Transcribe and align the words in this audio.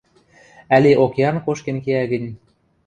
Ӓли 0.75 0.91
океан 1.05 1.35
кошкен 1.45 1.77
кеӓ 1.85 2.03
гӹнь. 2.11 2.29